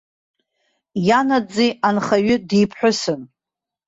Ианаӡӡеи 1.07 1.71
анхаҩы 1.87 2.35
диԥҳәысын. 2.49 3.21